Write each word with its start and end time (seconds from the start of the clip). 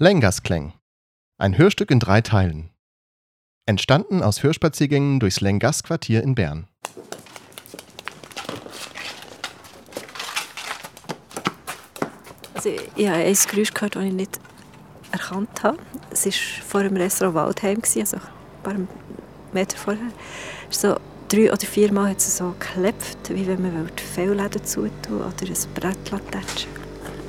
Lengaskläng. 0.00 0.74
Ein 1.38 1.58
Hörstück 1.58 1.90
in 1.90 1.98
drei 1.98 2.20
Teilen. 2.20 2.70
Entstanden 3.66 4.22
aus 4.22 4.44
Hörspaziergängen 4.44 5.18
durchs 5.18 5.40
Lengas-Quartier 5.40 6.22
in 6.22 6.36
Bern. 6.36 6.68
Also 12.54 12.68
ich 12.94 13.08
habe 13.08 13.16
ein 13.16 13.34
Geräusch 13.50 13.74
gehört, 13.74 13.96
das 13.96 14.04
ich 14.04 14.12
nicht 14.12 14.38
erkannt 15.10 15.64
habe. 15.64 15.78
Es 16.10 16.26
war 16.26 16.32
vor 16.64 16.82
dem 16.84 16.96
Restaurant 16.96 17.34
Waldheim, 17.34 17.82
also 17.82 18.18
ein 18.18 18.62
paar 18.62 18.76
Meter 19.52 19.76
vorher. 19.76 20.12
So 20.70 20.96
drei 21.28 21.52
oder 21.52 21.66
vier 21.66 21.92
Mal 21.92 22.10
hat 22.10 22.18
es 22.18 22.36
so 22.36 22.54
geklebt, 22.60 23.30
wie 23.30 23.48
wenn 23.48 23.62
man 23.62 23.90
die 23.98 24.02
Fellläden 24.04 24.64
zutun 24.64 25.22
oder 25.22 25.44
ein 25.44 25.74
Brett 25.74 26.04
tätschen 26.04 26.77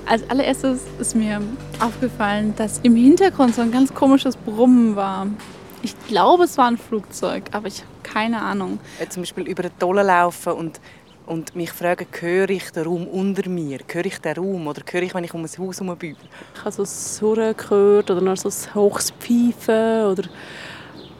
Als 0.10 0.28
allererstes 0.28 0.82
ist 0.98 1.16
mir 1.16 1.40
aufgefallen, 1.80 2.56
dass 2.56 2.80
im 2.80 2.96
Hintergrund 2.96 3.54
so 3.54 3.62
ein 3.62 3.72
ganz 3.72 3.94
komisches 3.94 4.36
Brummen 4.36 4.96
war. 4.96 5.28
Ich 5.84 5.94
glaube, 6.08 6.46
es 6.46 6.58
war 6.58 6.66
ein 6.66 6.80
Flugzeug, 6.80 7.44
aber 7.52 7.68
ich 7.68 7.82
habe 7.82 7.92
keine 8.02 8.42
Ahnung. 8.42 8.80
Zum 9.08 9.22
Beispiel 9.22 9.48
über 9.48 9.62
den 9.62 9.78
Tolle 9.78 10.02
laufen 10.02 10.54
und, 10.54 10.82
und 11.28 11.56
mich 11.56 11.72
fragen, 11.72 12.08
höre 12.20 12.50
ich 12.50 12.72
den 12.72 12.86
Raum 12.86 13.06
unter 13.06 13.48
mir? 13.48 13.82
Höre 13.88 14.08
ich 14.08 14.18
den 14.18 14.36
Raum 14.36 14.66
oder 14.66 14.82
höre 14.90 15.04
ich, 15.04 15.14
wenn 15.14 15.26
ich 15.26 15.34
um 15.36 15.42
ein 15.42 15.48
Haus 15.60 15.80
herumbübe? 15.80 16.18
Ich 16.56 16.60
habe 16.62 16.72
so 16.72 16.82
ein 16.82 16.88
Surren 16.88 17.56
gehört 17.56 18.10
oder 18.10 18.22
noch 18.22 18.38
so 18.38 18.50
ein 18.50 18.74
hohes 18.74 19.12
Pfeifen 19.12 20.06
oder 20.08 20.24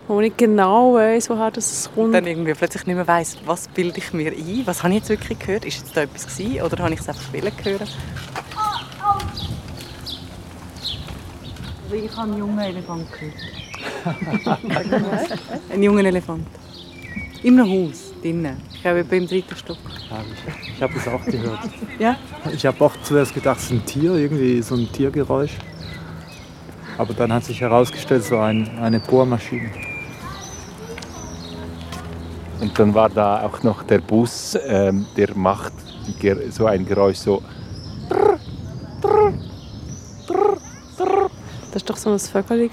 wo 0.08 0.20
ich 0.20 0.30
nicht 0.30 0.40
genau 0.40 0.96
weiß, 0.96 1.30
woher 1.30 1.52
das 1.52 1.88
kommt. 1.94 2.16
Dann 2.16 2.26
irgendwie 2.26 2.56
plötzlich 2.56 2.88
nicht 2.88 2.96
mehr 2.96 3.08
weiss, 3.08 3.38
was 3.46 3.68
bilde 3.68 4.00
ich 4.00 4.12
mir 4.14 4.32
ein? 4.32 4.64
Was 4.66 4.82
habe 4.82 4.96
ich 4.96 5.02
jetzt 5.02 5.10
wirklich 5.10 5.38
gehört? 5.38 5.66
Ist 5.66 5.78
jetzt 5.78 5.96
da 5.96 6.02
etwas 6.02 6.26
gewesen, 6.26 6.64
oder 6.64 6.84
habe 6.84 6.96
ich 6.96 7.00
es 7.00 7.08
einfach 7.08 7.32
hören 7.32 7.88
ich 11.94 12.12
habe 12.16 12.32
einen 12.32 12.38
jungen 12.38 12.60
Elefant 12.60 13.08
gehört. 13.12 14.60
Ein 15.70 15.84
junger 15.84 16.06
Elefant. 16.06 16.48
In 17.44 17.60
einem 17.60 17.88
Haus, 17.88 18.14
drinnen. 18.22 18.58
Ich 18.74 18.82
glaube, 18.82 19.04
beim 19.04 19.28
dritten 19.28 19.56
Stock. 19.56 19.78
Ja, 20.10 20.18
ich 20.22 20.76
ich 20.76 20.82
habe 20.82 20.94
es 20.96 21.08
auch 21.08 21.26
gehört. 21.26 21.60
Ja? 22.00 22.18
Ich 22.54 22.66
habe 22.66 22.84
auch 22.84 22.94
zuerst 23.04 23.34
gedacht, 23.34 23.58
es 23.58 23.66
ist 23.66 23.72
ein 23.72 23.86
Tier, 23.86 24.14
irgendwie 24.14 24.62
so 24.62 24.76
ein 24.76 24.92
Tiergeräusch. 24.92 25.58
Aber 26.98 27.14
dann 27.14 27.32
hat 27.32 27.46
sich 27.46 27.62
herausgestellt, 27.62 28.24
es 28.24 28.32
war 28.32 28.48
ein, 28.48 28.78
eine 28.80 29.00
Bohrmaschine. 29.00 29.70
Und 32.60 32.78
dann 32.78 32.94
war 32.94 33.10
da 33.10 33.44
auch 33.44 33.64
noch 33.64 33.84
der 33.84 34.00
Bus, 34.00 34.58
ähm, 34.66 35.06
der 35.16 35.36
macht 35.36 35.74
so 36.50 36.66
ein 36.66 36.86
Geräusch 36.86 37.18
so. 37.18 37.42
Das 41.72 41.84
war 41.84 41.88
doch 41.88 41.98
so 41.98 42.12
ein 42.12 42.20
Vögel. 42.20 42.70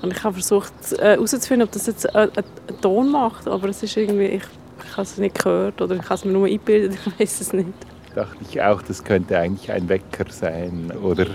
Und 0.00 0.12
ich 0.12 0.22
habe 0.22 0.34
versucht 0.34 0.72
äh, 0.92 1.14
herauszufinden, 1.14 1.66
ob 1.66 1.72
das 1.72 1.86
jetzt 1.86 2.04
äh, 2.04 2.10
einen 2.12 2.32
einen 2.36 2.80
Ton 2.80 3.10
macht. 3.10 3.48
Aber 3.48 3.68
es 3.68 3.82
ist 3.82 3.96
irgendwie, 3.96 4.26
ich, 4.26 4.42
ich 4.84 4.92
habe 4.92 5.02
es 5.02 5.18
nicht 5.18 5.42
gehört 5.42 5.80
oder 5.80 5.96
ich 5.96 6.04
habe 6.04 6.14
es 6.14 6.24
mir 6.24 6.32
nur 6.32 6.46
eingebildet, 6.46 6.98
ich 7.06 7.20
weiß 7.20 7.40
es 7.40 7.52
nicht. 7.52 7.68
Dachte 8.14 8.36
ich 8.48 8.62
auch, 8.62 8.82
das 8.82 9.02
könnte 9.02 9.38
eigentlich 9.38 9.70
ein 9.70 9.88
Wecker 9.88 10.24
sein 10.30 10.92
oder 11.02 11.26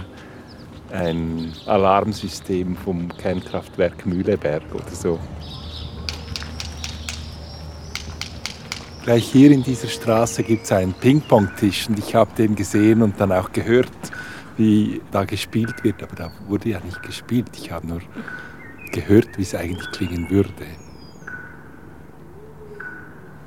ein 0.92 1.52
Alarmsystem 1.66 2.76
vom 2.76 3.10
Kernkraftwerk 3.18 4.06
Mühleberg 4.06 4.64
oder 4.74 4.90
so. 4.92 5.20
Gleich 9.04 9.26
hier 9.26 9.52
in 9.52 9.64
dieser 9.64 9.90
Straße 9.90 10.44
gibt 10.44 10.64
es 10.64 10.72
einen 10.72 10.94
Ping-Pong-Tisch 10.94 11.90
und 11.90 12.00
ich 12.00 12.16
habe 12.16 12.32
den 12.38 12.56
gesehen 12.56 13.02
und 13.02 13.20
dann 13.20 13.34
auch 13.34 13.52
gehört, 13.52 13.92
wie 14.58 15.02
da 15.12 15.26
gespielt 15.26 15.84
wird. 15.84 16.02
Aber 16.04 16.16
da 16.16 16.32
wurde 16.48 16.70
ja 16.70 16.80
nicht 16.80 17.02
gespielt. 17.04 17.50
Ich 17.56 17.72
habe 17.72 17.88
nur 17.88 18.02
gehört, 18.92 19.38
wie 19.38 19.42
es 19.42 19.56
eigentlich 19.56 19.90
klingen 19.92 20.30
würde. 20.30 20.66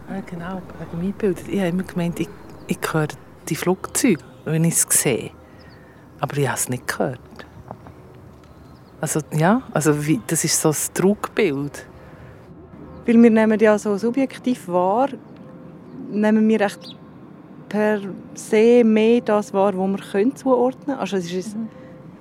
Ja, 0.08 0.20
genau, 0.20 0.62
wegen 0.78 1.04
mir 1.04 1.12
bildet. 1.12 1.48
Ich 1.48 1.58
habe 1.58 1.68
immer 1.68 1.82
gemeint, 1.82 2.20
ich, 2.20 2.28
ich 2.66 2.78
höre 2.92 3.08
die 3.48 3.56
Flugzeuge, 3.56 4.22
wenn 4.44 4.64
ich 4.64 4.74
es 4.74 4.86
sehe. 4.88 5.30
Aber 6.20 6.36
ich 6.36 6.46
habe 6.46 6.58
es 6.58 6.68
nicht 6.68 6.86
gehört. 6.86 7.20
Also 9.00 9.20
ja, 9.32 9.62
also 9.72 10.06
wie, 10.06 10.20
das 10.26 10.44
ist 10.44 10.60
so 10.60 10.70
ein 10.70 10.94
Trugbild. 10.94 11.86
Weil 13.06 13.22
wir 13.22 13.30
nehmen 13.30 13.58
ja 13.60 13.78
so 13.78 13.96
subjektiv 13.96 14.66
wahr, 14.68 15.08
nehmen 16.10 16.48
wir 16.48 16.60
echt 16.62 16.96
per 17.68 18.00
se 18.34 18.84
mehr 18.84 19.20
das 19.20 19.52
wahr, 19.52 19.76
was 19.76 19.90
wir 19.90 20.10
können 20.12 20.36
zuordnen 20.36 20.86
können. 20.86 20.98
Also 20.98 21.16
es 21.16 21.32
ist, 21.32 21.56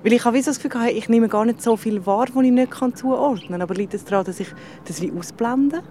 Weil 0.02 0.12
ich 0.12 0.24
habe 0.24 0.40
so 0.40 0.50
das 0.50 0.56
Gefühl, 0.56 0.70
gehabt, 0.70 0.92
ich 0.92 1.08
nehme 1.08 1.28
gar 1.28 1.44
nicht 1.44 1.60
so 1.60 1.76
viel 1.76 2.04
wahr, 2.06 2.26
was 2.32 2.44
ich 2.44 2.52
nicht 2.52 2.70
kann 2.70 2.94
zuordnen 2.94 3.50
kann. 3.50 3.62
Aber 3.62 3.74
liegt 3.74 3.94
es 3.94 4.04
daran, 4.04 4.24
dass 4.24 4.38
ich 4.40 4.48
das 4.84 5.00
wie 5.00 5.12
ausblende? 5.12 5.82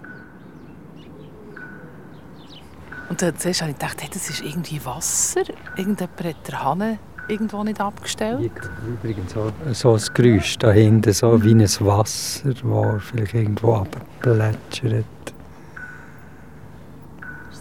Und 3.08 3.22
dann 3.22 3.36
zuerst 3.36 3.60
habe 3.62 3.70
ich 3.70 3.78
gedacht, 3.78 4.02
hey, 4.02 4.08
das 4.12 4.28
ist 4.30 4.42
irgendwie 4.42 4.84
Wasser. 4.84 5.42
Irgendjemand 5.76 6.24
hat 6.24 6.48
den 6.48 6.62
Hahn 6.62 6.98
irgendwo 7.28 7.62
nicht 7.62 7.80
abgestellt. 7.80 8.50
Übrigens 8.86 9.32
so, 9.32 9.52
so 9.72 9.94
ein 9.94 10.02
Geräusch 10.14 10.58
da 10.58 10.72
hinten, 10.72 11.12
so 11.12 11.42
wie 11.44 11.54
ein 11.54 11.60
Wasser, 11.60 12.54
das 12.54 13.02
vielleicht 13.02 13.34
irgendwo 13.34 13.74
abplätschert. 13.74 15.04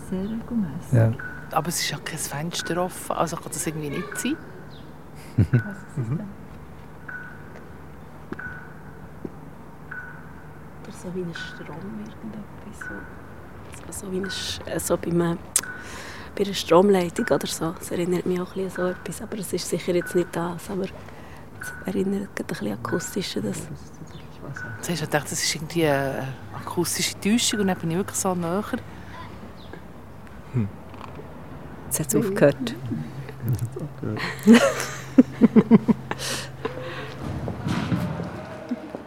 Sehr 0.10 0.20
regelmäßig. 0.20 0.94
Ja. 0.94 1.12
Aber 1.56 1.70
es 1.70 1.80
ist 1.80 1.90
ja 1.90 1.98
kein 2.04 2.20
Fenster 2.20 2.84
offen, 2.84 3.16
also 3.16 3.38
kann 3.38 3.48
das 3.48 3.66
irgendwie 3.66 3.90
nicht 3.90 4.18
sein. 4.18 4.36
Oder 10.84 10.92
so 10.92 11.16
wie 11.16 11.22
ein 11.22 11.34
Strom 11.34 11.78
irgendetwas. 12.06 12.90
So, 13.88 14.06
so 14.06 14.12
wie 14.12 14.18
ein, 14.18 14.30
äh, 14.66 14.80
so 14.82 14.98
bei, 14.98 15.12
einem, 15.12 15.38
bei 16.36 16.44
einer 16.44 16.54
Stromleitung 16.54 17.26
oder 17.26 17.48
so. 17.48 17.72
Das 17.72 17.90
erinnert 17.90 18.26
mich 18.26 18.42
auch 18.42 18.54
ein 18.56 18.66
bisschen 18.66 18.86
an 18.86 18.94
so 18.94 19.00
etwas. 19.00 19.22
Aber 19.22 19.38
es 19.38 19.54
ist 19.54 19.70
sicher 19.70 19.96
jetzt 19.96 20.14
nicht 20.14 20.36
das. 20.36 20.70
Aber 20.70 20.84
es 20.84 21.74
erinnert 21.86 22.36
gerade 22.36 22.44
ein 22.44 22.48
bisschen 22.48 22.74
akustisch 22.74 23.38
an 23.38 23.44
das. 23.44 23.62
Zuerst 24.82 24.88
habe 24.88 24.94
ich 24.94 25.02
gedacht, 25.02 25.32
das 25.32 25.42
ist 25.42 25.56
irgendwie 25.56 25.88
eine 25.88 26.28
akustische 26.54 27.18
Täuschung 27.20 27.62
und 27.62 27.68
dann 27.68 27.78
bin 27.78 27.92
ich 27.92 27.98
wirklich 27.98 28.18
so 28.18 28.36
näher. 28.36 28.64
Jetzt 31.85 31.85
hat 32.00 32.08
es 32.08 32.16
aufgehört. 32.16 32.76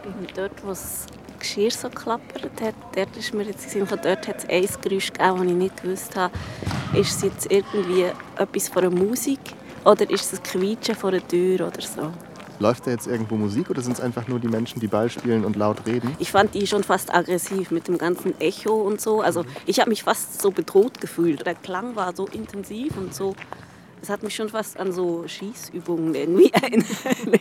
Bin 0.03 0.27
dort, 0.35 0.63
wo 0.63 0.69
das 0.69 1.05
Geschirr 1.39 1.71
so 1.71 1.89
klappert 1.89 2.61
hat, 2.61 2.75
dort 2.95 3.17
ist 3.17 3.33
mir 3.33 3.43
jetzt 3.43 3.69
Sinn 3.69 3.81
gekommen, 3.81 4.01
dort 4.03 4.27
hat 4.27 4.37
es 4.37 4.49
ein 4.49 4.81
Geräusch 4.81 5.11
gegeben, 5.13 5.37
das 5.37 5.47
ich 5.47 5.53
nicht 5.53 5.83
gewusst 5.83 6.15
habe. 6.15 6.33
Ist 6.93 7.15
es 7.17 7.21
jetzt 7.21 7.51
irgendwie 7.51 8.05
etwas 8.37 8.69
von 8.69 8.81
der 8.81 8.91
Musik 8.91 9.39
oder 9.85 10.09
ist 10.09 10.33
es 10.33 10.39
ein 10.39 10.43
Quietschen 10.43 10.95
vor 10.95 11.11
der 11.11 11.27
Tür 11.27 11.67
oder 11.67 11.81
so? 11.81 12.11
Läuft 12.59 12.87
da 12.87 12.91
jetzt 12.91 13.07
irgendwo 13.07 13.35
Musik 13.35 13.69
oder 13.69 13.81
sind 13.81 13.93
es 13.93 14.01
einfach 14.01 14.27
nur 14.27 14.37
die 14.39 14.49
Menschen, 14.49 14.81
die 14.81 14.87
Ball 14.87 15.09
spielen 15.09 15.45
und 15.45 15.55
laut 15.55 15.85
reden? 15.85 16.13
Ich 16.19 16.31
fand 16.31 16.53
die 16.53 16.67
schon 16.67 16.83
fast 16.83 17.13
aggressiv 17.13 17.71
mit 17.71 17.87
dem 17.87 17.97
ganzen 17.97 18.39
Echo 18.41 18.73
und 18.73 18.99
so. 18.99 19.21
Also 19.21 19.45
ich 19.65 19.79
habe 19.79 19.89
mich 19.89 20.03
fast 20.03 20.41
so 20.41 20.51
bedroht 20.51 20.99
gefühlt. 20.99 21.45
Der 21.45 21.55
Klang 21.55 21.95
war 21.95 22.13
so 22.13 22.27
intensiv 22.27 22.97
und 22.97 23.15
so. 23.15 23.33
Es 24.01 24.09
hat 24.09 24.23
mich 24.23 24.35
schon 24.35 24.49
fast 24.49 24.77
an 24.77 24.91
so 24.91 25.25
Schießübungen 25.25 26.15
irgendwie 26.15 26.49
erinnert. 26.53 26.87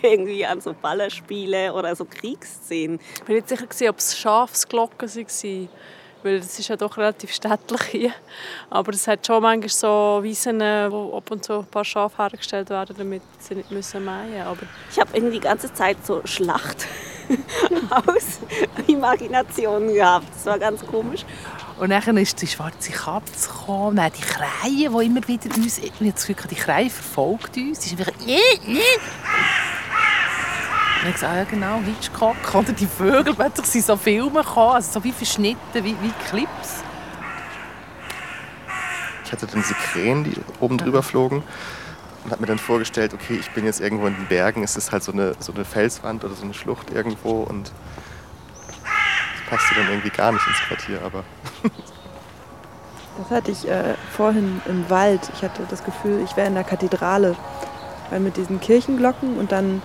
irgendwie 0.02 0.46
an 0.46 0.60
so 0.60 0.72
Ballerspiele 0.72 1.72
oder 1.72 1.96
so 1.96 2.04
Kriegsszenen. 2.04 3.00
Ich 3.16 3.22
bin 3.24 3.36
nicht 3.36 3.48
sicher, 3.48 3.90
ob 3.90 3.98
es 3.98 4.16
Schafsglocken 4.16 5.08
waren. 5.08 5.68
Weil 6.22 6.36
es 6.36 6.58
ist 6.58 6.68
ja 6.68 6.76
doch 6.76 6.96
relativ 6.96 7.32
städtlich 7.32 7.82
hier. 7.90 8.12
Aber 8.70 8.92
es 8.92 9.06
hat 9.06 9.26
schon 9.26 9.42
manchmal 9.42 9.68
so 9.68 10.20
Wiesen, 10.22 10.60
wo 10.60 11.16
ab 11.16 11.30
und 11.30 11.44
zu 11.44 11.60
ein 11.60 11.66
paar 11.66 11.84
Schafe 11.84 12.22
hergestellt 12.22 12.70
werden, 12.70 12.96
damit 12.98 13.22
sie 13.38 13.54
nicht 13.54 13.70
müssen 13.70 14.04
mähen 14.04 14.30
müssen. 14.30 14.42
Aber 14.42 14.62
Ich 14.90 14.98
habe 14.98 15.10
irgendwie 15.14 15.38
die 15.38 15.46
ganze 15.46 15.72
Zeit 15.72 16.04
so 16.04 16.20
Schlacht 16.24 16.86
aus 17.90 18.40
Imagination 18.86 19.88
gehabt. 19.88 20.26
Das 20.34 20.46
war 20.46 20.58
ganz 20.58 20.84
komisch. 20.84 21.24
Und 21.78 21.90
dann 21.90 22.16
ist 22.16 22.42
die 22.42 22.46
schwarze 22.48 22.90
Katze 22.90 23.48
gekommen, 23.48 23.96
dann 23.96 24.10
die 24.10 24.20
Krähe, 24.20 24.90
die 24.90 25.06
immer 25.06 25.28
wieder 25.28 25.54
uns... 25.56 25.78
Ich 25.78 25.92
habe 25.92 26.10
das 26.10 26.26
Gefühl, 26.26 26.48
die 26.50 26.56
Krähe 26.56 26.90
verfolgt 26.90 27.56
uns. 27.56 27.78
Die 27.80 27.94
ist 27.94 28.00
einfach... 28.00 28.12
Und 31.08 31.14
ich 31.14 31.20
gesagt, 31.22 31.36
ja 31.36 31.44
genau, 31.44 31.80
Hitchcock. 31.80 32.36
Oder 32.54 32.72
die 32.74 32.86
Vögel, 32.86 33.34
plötzlich 33.34 33.66
sind 33.66 33.86
so 33.86 33.96
Filme 33.96 34.42
gekommen, 34.42 34.74
also 34.74 34.92
so 34.92 35.04
wie 35.04 35.12
verschnitten, 35.12 35.58
wie, 35.72 35.96
wie 36.02 36.12
Clips. 36.28 36.82
Ich 39.24 39.32
hatte 39.32 39.46
dann 39.46 39.62
diese 39.62 39.72
Krähen, 39.72 40.24
die 40.24 40.34
oben 40.60 40.76
drüber 40.76 41.02
flogen 41.02 41.42
und 42.24 42.30
habe 42.30 42.42
mir 42.42 42.46
dann 42.46 42.58
vorgestellt, 42.58 43.14
okay, 43.14 43.38
ich 43.40 43.50
bin 43.52 43.64
jetzt 43.64 43.80
irgendwo 43.80 44.06
in 44.06 44.16
den 44.16 44.26
Bergen, 44.26 44.62
es 44.62 44.76
ist 44.76 44.92
halt 44.92 45.02
so 45.02 45.12
eine, 45.12 45.34
so 45.38 45.50
eine 45.54 45.64
Felswand 45.64 46.24
oder 46.24 46.34
so 46.34 46.44
eine 46.44 46.52
Schlucht 46.52 46.90
irgendwo 46.90 47.42
und 47.42 47.72
das 48.74 49.48
passte 49.48 49.76
dann 49.76 49.88
irgendwie 49.88 50.10
gar 50.10 50.32
nicht 50.32 50.46
ins 50.46 50.58
Quartier, 50.58 51.00
aber 51.02 51.24
Das 53.16 53.30
hatte 53.30 53.50
ich 53.50 53.66
äh, 53.66 53.94
vorhin 54.14 54.60
im 54.66 54.88
Wald. 54.90 55.20
Ich 55.34 55.42
hatte 55.42 55.62
das 55.68 55.82
Gefühl, 55.82 56.22
ich 56.22 56.36
wäre 56.36 56.46
in 56.46 56.54
der 56.54 56.62
Kathedrale. 56.62 57.34
Weil 58.10 58.20
mit 58.20 58.36
diesen 58.36 58.60
Kirchenglocken 58.60 59.36
und 59.36 59.50
dann 59.50 59.82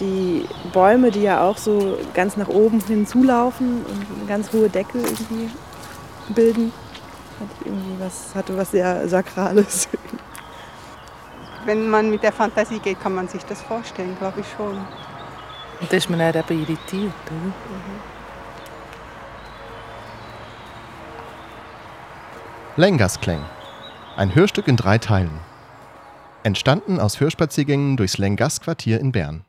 die 0.00 0.46
Bäume, 0.72 1.10
die 1.10 1.22
ja 1.22 1.42
auch 1.42 1.58
so 1.58 1.98
ganz 2.14 2.36
nach 2.36 2.48
oben 2.48 2.80
hin 2.80 3.06
zulaufen 3.06 3.84
und 3.84 4.18
eine 4.18 4.26
ganz 4.26 4.52
hohe 4.52 4.68
Decke 4.68 4.98
irgendwie 4.98 5.50
bilden, 6.34 6.72
hat 7.38 7.48
irgendwie 7.64 7.96
was, 7.98 8.34
hatte 8.34 8.56
was 8.56 8.70
sehr 8.70 9.08
Sakrales. 9.08 9.88
Wenn 11.66 11.88
man 11.88 12.10
mit 12.10 12.22
der 12.22 12.32
Fantasie 12.32 12.78
geht, 12.78 13.00
kann 13.00 13.14
man 13.14 13.28
sich 13.28 13.44
das 13.44 13.60
vorstellen, 13.60 14.16
glaube 14.18 14.40
ich 14.40 14.46
schon. 14.56 14.78
Und 15.80 15.92
da 15.92 15.96
ist 15.96 16.08
man 16.08 16.18
dann 16.18 16.34
eben 16.34 16.62
irritiert, 16.62 17.12
oder? 17.26 17.52
Lengasklang. 22.76 23.44
Ein 24.16 24.34
Hörstück 24.34 24.68
in 24.68 24.76
drei 24.76 24.98
Teilen. 24.98 25.38
Entstanden 26.42 26.98
aus 26.98 27.20
Hörspaziergängen 27.20 27.96
durchs 27.98 28.16
Lengas-Quartier 28.16 29.00
in 29.00 29.12
Bern. 29.12 29.44